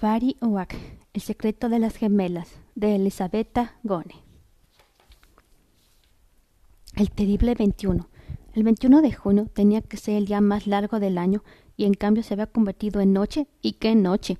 [0.00, 0.76] Fari Uak,
[1.12, 4.14] El secreto de las gemelas, de Elisabetta Gone.
[6.94, 8.08] El terrible 21.
[8.54, 11.42] El 21 de junio tenía que ser el día más largo del año
[11.76, 13.48] y en cambio se había convertido en noche.
[13.60, 14.38] ¿Y qué noche?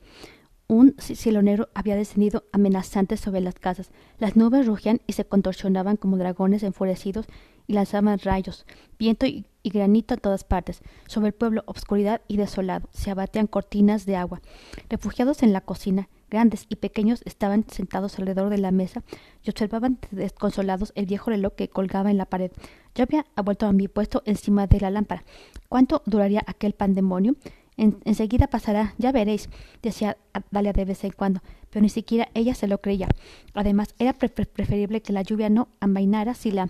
[0.68, 3.90] Un cielo negro había descendido amenazante sobre las casas.
[4.20, 7.26] Las nubes rugían y se contorsionaban como dragones enfurecidos
[7.66, 8.64] y lanzaban rayos,
[8.96, 10.82] viento y, granito a todas partes.
[11.06, 14.40] Sobre el pueblo, obscuridad y desolado, se abatían cortinas de agua.
[14.88, 19.02] Refugiados en la cocina, grandes y pequeños estaban sentados alrededor de la mesa
[19.42, 22.50] y observaban desconsolados el viejo reloj que colgaba en la pared.
[22.94, 25.24] Yo había vuelto a mi puesto encima de la lámpara.
[25.68, 27.36] ¿Cuánto duraría aquel pandemonio?
[27.78, 29.48] Enseguida pasará, ya veréis,
[29.82, 30.18] decía
[30.50, 33.08] Dalia de vez en cuando, pero ni siquiera ella se lo creía.
[33.54, 36.68] Además, era preferible que la lluvia no amainara si la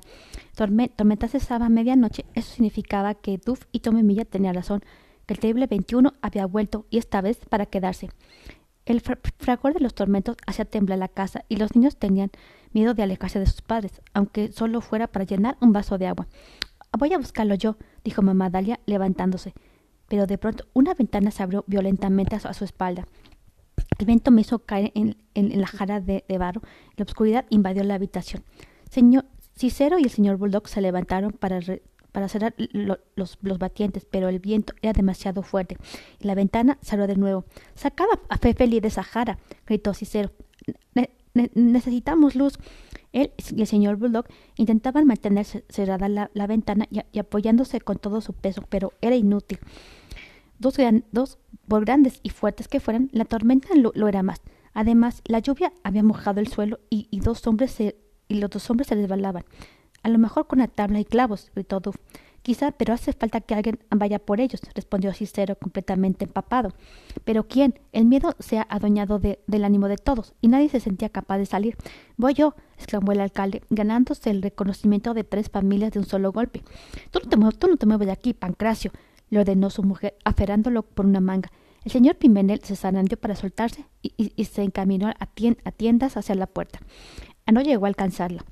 [0.54, 2.24] tormenta cesaba a medianoche.
[2.34, 4.82] Eso significaba que Duff y Tomemilla tenían razón,
[5.26, 8.10] que el terrible 21 había vuelto y esta vez para quedarse.
[8.84, 12.30] El fragor de los tormentos hacía temblar la casa y los niños tenían
[12.72, 16.26] miedo de alejarse de sus padres, aunque solo fuera para llenar un vaso de agua.
[16.98, 19.52] Voy a buscarlo yo, dijo mamá Dalia, levantándose
[20.08, 23.06] pero de pronto una ventana se abrió violentamente a su, espalda.
[23.98, 26.62] El viento me hizo caer en, la jara de, barro.
[26.96, 28.42] La oscuridad invadió la habitación.
[28.90, 31.60] Señor Cicero y el señor Bulldog se levantaron para,
[32.28, 35.76] cerrar los, batientes, pero el viento era demasiado fuerte
[36.20, 37.44] y la ventana se de nuevo.
[37.74, 40.30] Sacaba a Fefeli de esa jara, gritó Cicero.
[41.54, 42.58] necesitamos luz.
[43.12, 48.32] Él y el señor Bulldog intentaban mantener cerrada la, ventana y, apoyándose con todo su
[48.34, 49.58] peso, pero era inútil.
[50.58, 50.76] Dos,
[51.12, 54.42] dos, por grandes y fuertes que fueran, la tormenta lo, era más.
[54.74, 57.96] Además, la lluvia había mojado el suelo y, dos hombres se,
[58.28, 59.44] y los dos hombres se resbalaban.
[60.02, 61.96] A lo mejor con la tabla y clavos, gritó Duff.
[62.42, 66.72] Quizá, pero hace falta que alguien vaya por ellos, respondió Cicero completamente empapado.
[67.24, 67.78] Pero ¿quién?
[67.92, 71.46] El miedo se ha adueñado del ánimo de todos, y nadie se sentía capaz de
[71.46, 71.76] salir.
[72.16, 76.62] Voy yo, exclamó el alcalde, ganándose el reconocimiento de tres familias de un solo golpe.
[77.10, 78.92] Tú no te, mueves, tú no te mueves de aquí, Pancracio,
[79.30, 81.50] le ordenó su mujer, aferrándolo por una manga.
[81.84, 86.80] El señor Pimenel se zarandeó para soltarse y, se encaminó a, tiendas hacia la puerta.
[87.50, 88.44] No llegó a alcanzarla.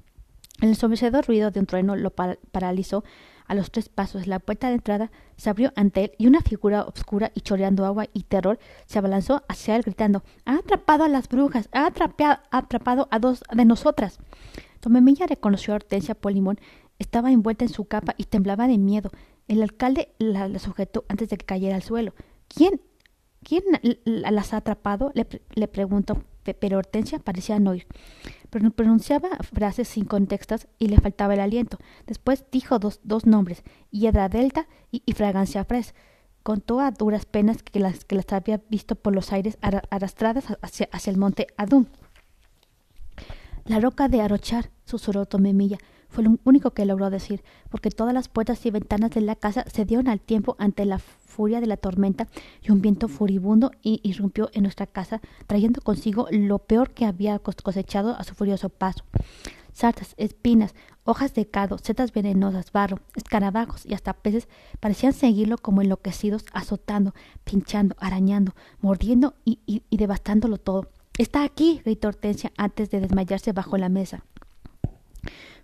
[0.61, 3.05] El ensomecedor ruido de un trueno lo paralizó
[3.47, 4.27] a los tres pasos.
[4.27, 8.07] La puerta de entrada se abrió ante él y una figura oscura y chorreando agua
[8.13, 12.59] y terror se abalanzó hacia él gritando Ha atrapado a las brujas, ha atrapado, ha
[12.59, 14.19] atrapado a dos de nosotras.
[14.81, 16.59] Tomemilla reconoció a Hortensia Polimón.
[16.99, 19.11] Estaba envuelta en su capa y temblaba de miedo.
[19.49, 22.15] El alcalde la, sujetó antes de que cayera al suelo.
[22.49, 22.81] ¿Quién?
[23.43, 23.63] ¿Quién
[24.05, 25.13] las ha atrapado?
[25.15, 26.25] Le, preguntó,
[26.59, 27.87] pero Hortensia parecía no oír.
[28.51, 31.79] Pronunciaba frases sin contextos y le faltaba el aliento.
[32.07, 35.95] Después dijo dos, dos nombres, Hiedra Delta y, Fragancia Fres.
[36.43, 40.89] Contó a duras penas que las, que las había visto por los aires arrastradas hacia,
[40.91, 41.87] hacia el monte Adum.
[43.65, 45.79] La roca de Arochar, susurró Tomemilla.
[46.17, 49.67] Fue lo único que logró decir, porque todas las puertas y ventanas de la casa
[49.71, 52.27] se dieron al tiempo ante la furia de la tormenta
[52.63, 58.17] y un viento furibundo irrumpió en nuestra casa, trayendo consigo lo peor que había cosechado
[58.17, 59.05] a su furioso paso.
[59.75, 60.75] Sartas, espinas,
[61.05, 64.49] hojas de cado, setas venenosas, barro, escarabajos y hasta peces
[64.81, 67.13] parecían seguirlo como enloquecidos, azotando,
[67.45, 70.89] pinchando, arañando, mordiendo y, y devastándolo todo.
[71.19, 74.25] Está aquí, gritó Hortensia antes de desmayarse bajo la mesa.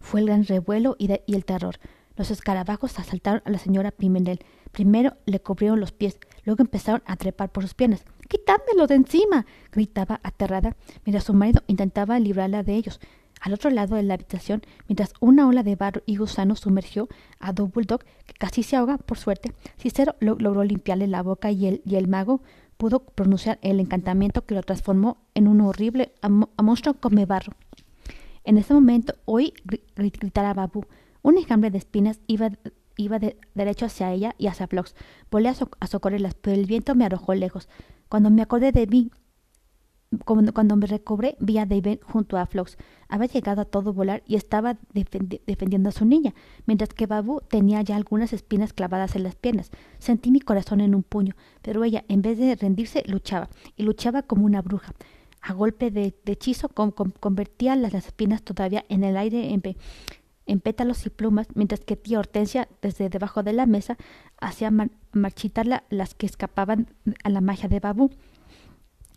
[0.02, 1.78] Fue el gran revuelo y, el terror.
[2.16, 4.40] Los escarabajos asaltaron a la señora Pimentel.
[4.70, 8.04] Primero le cubrieron los pies, luego empezaron a trepar por sus piernas.
[8.28, 9.46] ¡Quitádmelo de encima!
[9.70, 10.76] gritaba aterrada,
[11.06, 13.00] mientras su marido intentaba librarla de ellos.
[13.41, 17.08] Al otro lado de la habitación, mientras una ola de barro y gusanos sumergió
[17.41, 21.66] a Double Dog, que casi se ahoga, por suerte, Cicero logró limpiarle la boca y
[21.66, 22.42] el, y el mago
[22.76, 26.12] pudo pronunciar el encantamiento que lo transformó en un horrible
[26.60, 27.52] monstruo come barro.
[28.44, 29.54] En ese momento oí
[29.94, 30.84] gritar a Babu.
[31.22, 32.50] Un enjambre de espinas iba,
[32.97, 34.94] iba de, derecho hacia ella y hacia Flox.
[35.30, 37.69] Volé a, socorrerlas, pero el viento me arrojó lejos.
[38.08, 39.10] Cuando me acordé de mí,
[40.27, 42.77] cuando, me recobré, vi a David junto a Flox.
[43.09, 46.34] Había llegado a todo volar y estaba defendiendo a su niña,
[46.66, 49.71] mientras que Babu tenía ya algunas espinas clavadas en las piernas.
[49.98, 54.22] Sentí mi corazón en un puño, pero ella, en vez de rendirse, luchaba, y luchaba
[54.22, 54.92] como una bruja
[55.42, 59.53] a golpe de, hechizo convertía las, espinas todavía en el aire
[60.47, 63.97] en, pétalos y plumas, mientras que tía Hortensia, desde debajo de la mesa,
[64.41, 64.72] hacía
[65.12, 66.94] marchitar las que escapaban
[67.24, 68.10] a la magia de Babú.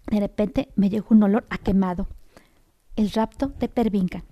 [0.08, 2.08] De repente me llegó un olor a quemado.
[2.96, 4.24] El rapto de Pervinca.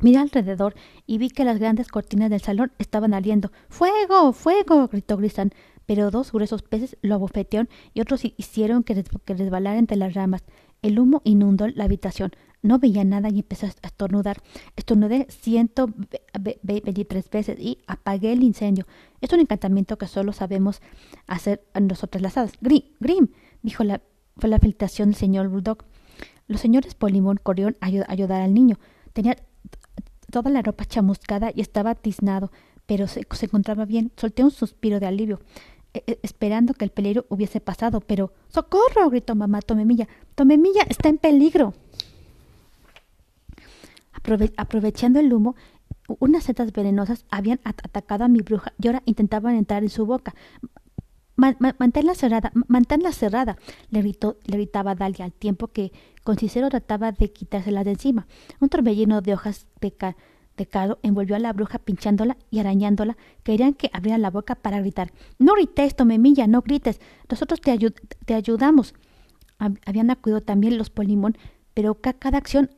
[0.00, 0.74] Miré alrededor
[1.06, 3.50] y vi que las grandes cortinas del salón estaban ardiendo.
[3.68, 4.32] ¡Fuego!
[4.32, 4.88] ¡Fuego!
[4.88, 5.52] gritó Grisán.
[5.88, 10.44] Pero dos gruesos peces lo abofetearon y otros hicieron que, resbalara entre las ramas.
[10.82, 12.32] El humo inundó la habitación.
[12.60, 14.36] No veía nada y empecé a estornudar.
[14.76, 15.88] Estornudé ciento
[16.62, 18.84] veintitrés veces y apagué el incendio.
[19.22, 20.82] Es un encantamiento que solo sabemos
[21.26, 22.52] hacer nosotras las hadas.
[22.60, 23.28] Grim, Grim,
[23.62, 24.02] dijo la,
[24.36, 25.86] fue la felicitación del señor Bulldog.
[26.48, 28.78] Los señores Polimón corrieron a ayudar al niño.
[29.14, 29.38] Tenía
[30.30, 32.52] toda la ropa chamuscada y estaba tiznado,
[32.88, 34.12] pero se, encontraba bien.
[34.16, 35.40] Solté un suspiro de alivio,
[35.92, 39.10] esperando que el peligro hubiese pasado, pero ¡Socorro!
[39.10, 40.08] gritó mamá Tomemilla.
[40.34, 41.74] Tomemilla está en peligro.
[44.56, 45.56] aprovechando el humo,
[46.18, 50.34] unas setas venenosas habían atacado a mi bruja y ahora intentaban entrar en su boca.
[51.36, 53.56] manténla cerrada, manténla cerrada,
[53.90, 55.92] le, gritó, le gritaba Dalia al tiempo que
[56.24, 58.26] con Cicero trataba de quitárselas de encima.
[58.60, 59.94] Un torbellino de hojas de,
[60.58, 63.16] de cardo envolvió a la bruja pinchándola y arañándola.
[63.42, 65.10] Querían que abriera la boca para gritar.
[65.38, 67.00] No grites, Tomemilla, no grites.
[67.30, 67.78] Nosotros te,
[68.26, 68.94] te ayudamos.
[69.58, 71.38] Habían acudido también los Polimón,
[71.72, 72.70] pero cada acción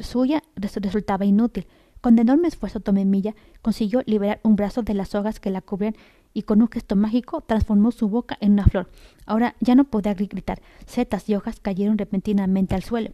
[0.00, 1.66] suya resultaba inútil.
[2.00, 5.96] Con enorme esfuerzo Tomemilla consiguió liberar un brazo de las sogas que la cubrían
[6.34, 8.90] y con un gesto mágico transformó su boca en una flor.
[9.24, 10.60] Ahora ya no podía gritar.
[10.84, 13.10] Setas y hojas cayeron repentinamente al suelo.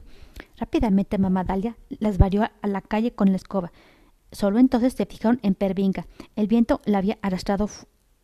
[0.59, 3.71] Rápidamente mamá Dalia las varió a la calle con la escoba.
[4.33, 6.07] Solo entonces se fijaron en Pervinga.
[6.37, 7.69] El viento la había arrastrado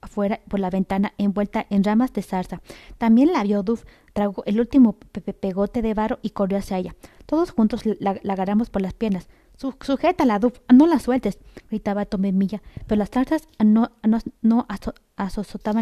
[0.00, 2.60] afuera por la ventana envuelta en ramas de zarza.
[2.98, 6.94] También la vio Duff, tragó el último pegote de barro y corrió hacia ella.
[7.26, 9.28] Todos juntos la, agarramos por las piernas.
[9.56, 11.38] Sujétala, Duff, no la sueltes,
[11.70, 14.66] gritaba Tomemilla, pero las zarzas no, no, no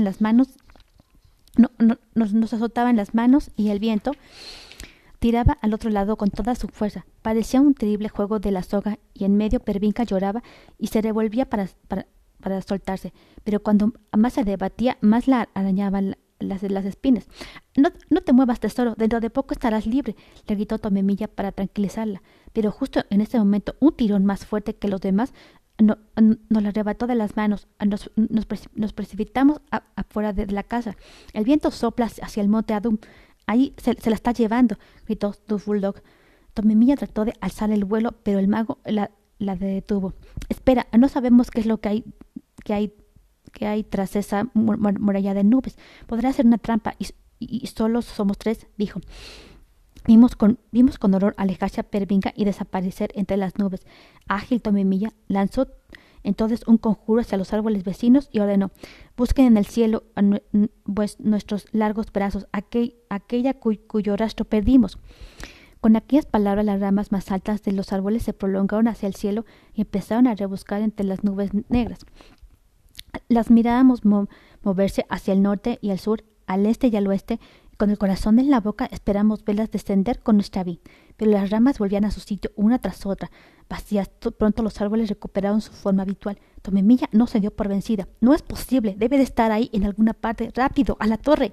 [0.05, 0.49] las manos,
[1.57, 4.13] no, no, nos, azotaban las manos y el viento
[5.25, 7.07] tiraba al otro lado con toda su fuerza.
[7.23, 10.43] Parecía un terrible juego de la soga y en medio Pervinca lloraba
[10.77, 12.07] y se revolvía para, para,
[12.43, 17.27] para soltarse, pero cuando más se debatía, más la arañaban las, las espinas.
[17.75, 20.15] No, no te muevas, tesoro, dentro de poco estarás libre,
[20.47, 22.21] le gritó Tomemilla para tranquilizarla.
[22.53, 25.33] Pero justo en ese momento, un tirón más fuerte que los demás
[25.79, 27.67] no, nos la arrebató de las manos.
[27.85, 29.61] Nos, nos, precipitamos
[29.97, 30.97] afuera de la casa.
[31.33, 32.99] El viento sopla hacia el monte Adum.
[33.47, 34.77] Ahí se, la está llevando,
[35.07, 36.03] gritó Du Bulldog.
[36.55, 40.15] Tomemilla trató de alzar el vuelo, pero el mago la, la detuvo.
[40.49, 42.05] Espera, no sabemos qué es lo que hay,
[42.65, 42.95] que hay
[43.55, 45.79] que hay tras esa muralla de nubes.
[46.07, 47.07] Podrá ser una trampa y,
[47.39, 49.01] y, solo somos tres, dijo.
[50.07, 53.87] Vimos con, vimos con horror alejarse a Pervinga y desaparecer entre las nubes.
[54.29, 55.69] Ágil Tomemilla lanzó
[56.25, 58.73] entonces un conjuro hacia los árboles vecinos y ordenó
[59.17, 60.03] Busquen en el cielo
[60.85, 64.99] pues, nuestros largos brazos, aquel, aquella cuyo rastro perdimos.
[65.81, 69.45] Con aquellas palabras las ramas más altas de los árboles se prolongaron hacia el cielo
[69.75, 72.07] y empezaron a rebuscar entre las nubes negras.
[73.29, 74.01] Las mirábamos
[74.63, 77.39] moverse hacia el norte y al sur, al este y al oeste,
[77.77, 80.79] con el corazón en la boca esperamos verlas descender con nuestra vid,
[81.17, 83.31] pero las ramas volvían a su sitio una tras otra.
[83.69, 86.39] Vacías, pronto los árboles recuperaron su forma habitual.
[86.63, 88.09] Tomemilla no se dio por vencida.
[88.21, 90.51] No es posible, debe de estar ahí en alguna parte.
[90.55, 91.53] Rápido, a la torre.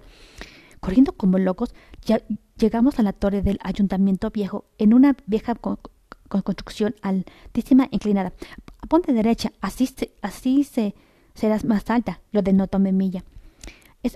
[0.80, 1.74] Corriendo como locos,
[2.04, 2.22] ya
[2.58, 5.56] llegamos a la torre del ayuntamiento viejo, en una vieja
[6.28, 8.34] construcción altísima inclinada.
[8.90, 10.96] Ponte derecha, así se, así se
[11.34, 13.24] serás más alta, lo denotó Memilla.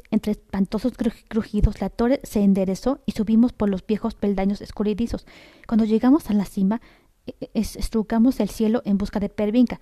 [0.09, 0.93] Entre espantosos
[1.27, 5.27] crujidos la torre se enderezó y subimos por los viejos peldaños escurridizos.
[5.67, 6.81] Cuando llegamos a la cima,
[7.27, 9.79] e, e, estrucamos el cielo en busca de Pervinca,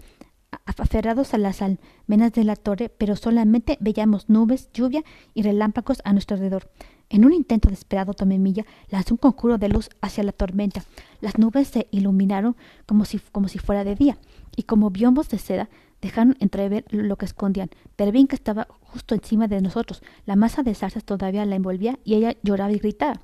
[0.66, 6.14] aferrados a las almenas de la torre, pero solamente veíamos nubes, lluvia y relámpagos a
[6.14, 6.70] nuestro alrededor.
[7.10, 10.84] En un intento desesperado, Tomemilla lanzó un conjuro de luz hacia la tormenta.
[11.22, 12.56] Las nubes se iluminaron
[12.86, 14.18] como si, como si fuera de día,
[14.56, 15.70] y como biomos de seda
[16.04, 17.70] dejaron entrever lo que escondían.
[17.96, 20.04] Pervinca estaba justo encima de nosotros.
[20.26, 23.22] La masa de zarzas todavía la envolvía y ella lloraba y gritaba.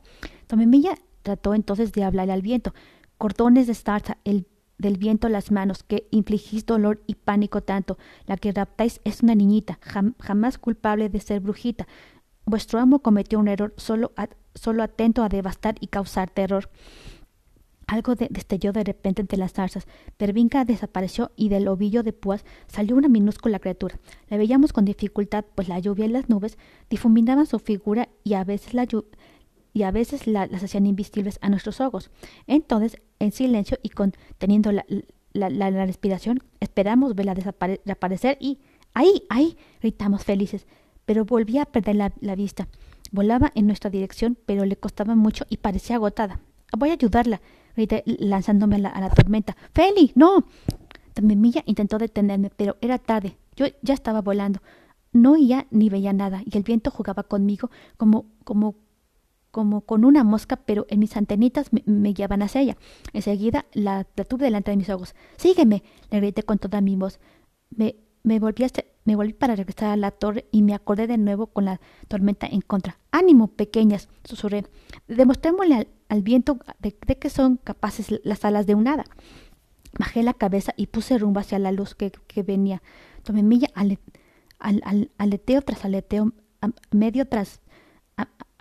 [0.48, 2.74] Tomemilla trató entonces de hablarle al viento.
[3.18, 7.98] Cordones de zarza, el del viento las manos, que infligís dolor y pánico tanto.
[8.26, 9.78] La que raptáis es una niñita,
[10.20, 11.86] jamás culpable de ser brujita.
[12.46, 14.14] Vuestro amo cometió un error solo,
[14.56, 16.70] solo atento a devastar y causar terror.
[17.90, 19.88] Algo destelló de repente entre las zarzas.
[20.16, 23.98] Pervinca desapareció y del ovillo de púas salió una minúscula criatura.
[24.28, 26.60] La veíamos con dificultad, pues la lluvia y las nubes
[26.92, 28.88] difuminaban su figura y a veces la
[29.74, 32.12] y a veces las hacían invisibles a nuestros ojos.
[32.46, 34.86] Entonces, en silencio y conteniendo la,
[35.34, 38.60] la, respiración, esperamos verla desaparecer y
[38.94, 39.24] ¡ahí!
[39.30, 39.58] ¡ahí!
[39.82, 40.68] gritamos felices,
[41.06, 42.68] pero volvía a perder la vista.
[43.12, 46.40] Volaba en nuestra dirección, pero le costaba mucho y parecía agotada.
[46.78, 47.42] Voy a ayudarla,
[47.80, 49.56] grité lanzándome a la, tormenta.
[49.74, 50.12] ¡Feli!
[50.16, 50.46] ¡No!
[51.22, 53.38] Milla intentó detenerme, pero era tarde.
[53.56, 54.62] Yo ya estaba volando.
[55.12, 58.76] no oía ni veía nada, y el viento jugaba conmigo como, como,
[59.52, 62.78] como con una mosca, pero en mis antenitas me, guiaban hacia ella.
[63.14, 65.16] Enseguida la, la, tuve delante de mis ojos.
[65.38, 67.20] Sígueme, le grité con toda mi voz.
[67.70, 68.66] Me, me volví,
[69.06, 72.48] me volví para regresar a la torre y me acordé de nuevo con la tormenta
[72.48, 73.00] en contra.
[73.12, 74.10] ¡Ánimo, pequeñas!
[74.24, 74.66] susurré.
[75.08, 75.88] Demostrémosle al,
[76.22, 79.06] viento de, que son capaces las alas de un hada.
[79.98, 82.12] Bajé la cabeza y puse rumbo hacia la luz que,
[82.44, 82.82] venía.
[83.24, 84.00] Tomé milla al,
[84.60, 86.34] al, aleteo tras aleteo,
[86.92, 87.62] medio tras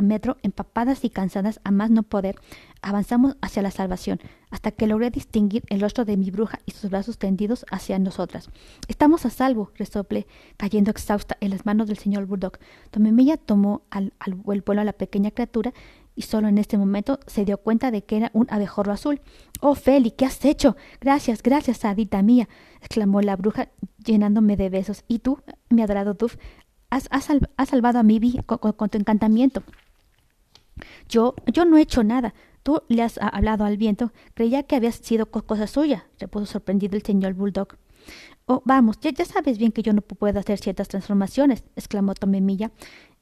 [0.02, 2.36] metro, empapadas y cansadas a más no poder,
[2.82, 6.90] avanzamos hacia la salvación, hasta que logré distinguir el rostro de mi bruja y sus
[6.90, 8.48] brazos tendidos hacia nosotras.
[8.86, 10.26] Estamos a salvo, resoplé,
[10.56, 12.60] cayendo exhausta en las manos del señor Burdock.
[12.90, 15.72] Tomemilla tomó al, al vuelo a la pequeña criatura
[16.18, 19.20] y solo en este momento se dio cuenta de que era un abejorro azul.
[19.60, 20.76] Oh, Feli, ¿qué has hecho?
[21.00, 22.48] Gracias, gracias, adita mía,
[22.80, 23.68] exclamó la bruja,
[24.04, 25.04] llenándome de besos.
[25.06, 25.38] ¿Y tú,
[25.70, 26.34] mi adorado Duff,
[26.90, 27.08] has,
[27.68, 29.62] salvado a mi vida con tu encantamiento?
[31.08, 32.34] Yo, yo no he hecho nada.
[32.64, 34.12] Tú le has hablado al viento.
[34.34, 37.76] Creía que había sido cosa suya, repuso sorprendido el señor Bulldog.
[38.46, 42.72] Oh, vamos, ya, ya, sabes bien que yo no puedo hacer ciertas transformaciones, exclamó Tomemilla,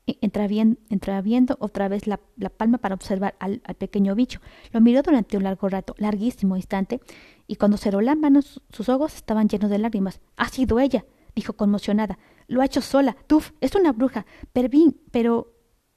[0.07, 2.19] entreabriendo otra vez la,
[2.57, 4.41] palma para observar al, pequeño bicho.
[4.73, 7.01] Lo miró durante un largo rato, larguísimo instante,
[7.47, 10.21] y cuando cerró las manos, sus ojos estaban llenos de lágrimas.
[10.37, 12.19] Ha sido ella, dijo conmocionada.
[12.47, 13.17] Lo ha hecho sola.
[13.27, 14.27] Tuf, es una bruja.
[14.53, 15.53] Pervin, pero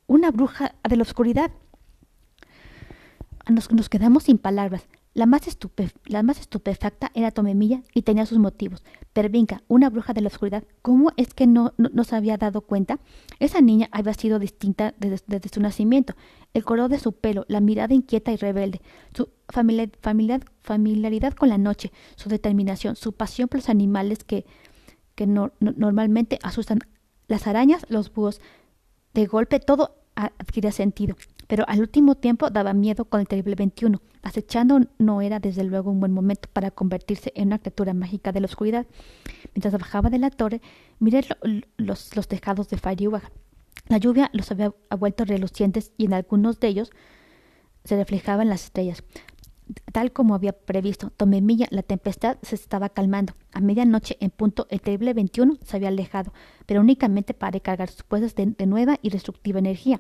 [0.08, 1.52] una bruja de la oscuridad.
[3.48, 4.88] Nos, nos quedamos sin palabras.
[5.16, 5.42] La más,
[6.06, 8.84] la más estupefacta era Tomemilla y tenía sus motivos.
[9.12, 13.00] Pervinca, una bruja de la oscuridad, ¿cómo es que no, no, se había dado cuenta?
[13.40, 16.14] Esa niña había sido distinta desde, su nacimiento.
[16.54, 18.82] El color de su pelo, la mirada inquieta y rebelde,
[19.14, 24.46] su familiar, familiaridad con la noche, su determinación, su pasión por los animales que,
[25.16, 26.80] que no, normalmente asustan.
[27.28, 28.42] Las arañas, los búhos.
[29.14, 31.16] De golpe todo adquiría sentido,
[31.50, 34.00] pero al último tiempo daba miedo con el terrible 21.
[34.22, 38.40] Acechando no era desde luego un buen momento para convertirse en una criatura mágica de
[38.40, 38.86] la oscuridad.
[39.56, 40.62] Mientras bajaba de la torre,
[41.00, 41.26] miré
[41.78, 43.24] los, tejados de Fariúa.
[43.88, 46.92] La lluvia los había vuelto relucientes y en algunos de ellos
[47.84, 49.04] se reflejaban las estrellas.
[49.92, 53.34] Tal como había previsto, tomé milla, la tempestad se estaba calmando.
[53.54, 56.32] A medianoche en punto, el terrible 21 se había alejado,
[56.68, 60.00] pero únicamente para cargar sus fuerzas de, nueva y destructiva energía.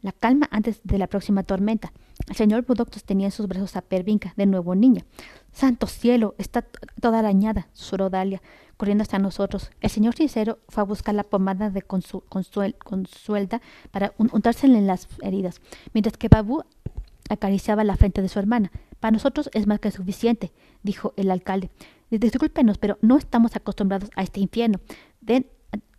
[0.00, 1.92] La calma antes de la próxima tormenta.
[2.28, 5.04] El señor Budok sostenía en sus brazos a Pervinca, de nuevo niña.
[5.52, 6.34] ¡Santo cielo!
[6.38, 6.64] Está
[7.00, 8.40] toda arañada, susurró Dalia,
[8.76, 9.70] corriendo hasta nosotros.
[9.80, 15.60] El señor sincero fue a buscar la pomada de consuelda para untársela en las heridas,
[15.94, 16.62] mientras que Babu
[17.28, 18.70] acariciaba la frente de su hermana.
[19.00, 20.52] Para nosotros es más que suficiente,
[20.82, 21.70] dijo el alcalde.
[22.10, 24.80] Discúlpenos, pero no estamos acostumbrados a este infierno.
[25.20, 25.46] Den,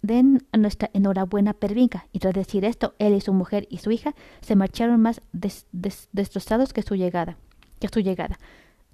[0.01, 2.08] den nuestra enhorabuena Pervinca.
[2.12, 6.74] Y tras decir esto, él y su mujer y su hija se marcharon más destrozados
[6.74, 7.38] que su llegada.
[7.79, 8.39] Que su llegada.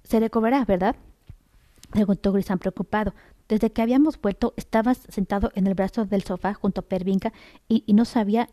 [0.02, 0.96] Se recobrará, ¿verdad?
[1.90, 3.14] preguntó Grisán preocupado.
[3.48, 7.32] Desde que habíamos vuelto, estabas sentado en el brazo del sofá junto a Pervinca
[7.68, 8.48] y, y no se había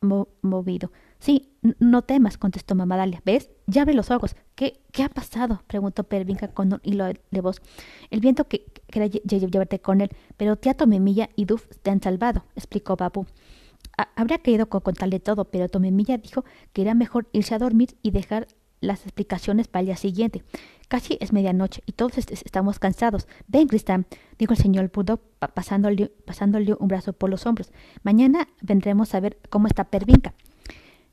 [0.00, 0.90] movido.
[1.22, 3.22] Sí, no temas, contestó mamá Dalia.
[3.24, 3.48] ¿Ves?
[3.68, 4.34] Ya abre los ojos.
[4.56, 5.62] ¿Qué, qué ha pasado?
[5.68, 7.62] preguntó Pervinca con un hilo de voz.
[8.10, 12.44] El viento que quería llevarte con él, pero tía Tomemilla y Duf te han salvado,
[12.56, 13.26] explicó Babu.
[14.16, 18.48] Habría querido contarle todo, pero Tomemilla dijo que era mejor irse a dormir y dejar
[18.80, 20.42] las explicaciones para el día siguiente.
[20.88, 23.28] Casi es medianoche y todos estamos cansados.
[23.46, 24.06] Ven, Cristán,
[24.40, 25.20] dijo el señor Bulldog
[25.54, 27.70] pasándole, pasándole un brazo por los hombros.
[28.02, 30.34] Mañana vendremos a ver cómo está Pervinca.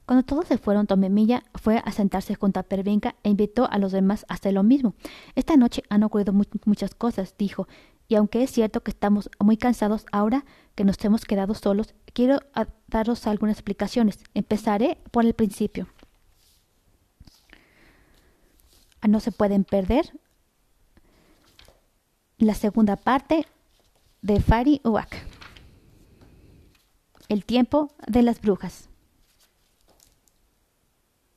[0.09, 3.91] Cuando todos se fueron, Tomemilla fue a sentarse junto a Pervinca e invitó a los
[3.91, 4.95] demás a hacer lo mismo.
[5.35, 7.67] Esta noche han ocurrido muchas cosas, dijo,
[8.07, 12.39] y aunque es cierto que estamos muy cansados ahora que nos hemos quedado solos, quiero
[12.87, 14.17] daros algunas explicaciones.
[14.33, 15.87] Empezaré por el principio.
[19.07, 20.11] No se pueden perder
[22.39, 23.45] la segunda parte
[24.23, 25.15] de Fari Uak.
[27.27, 28.88] El tiempo de las brujas.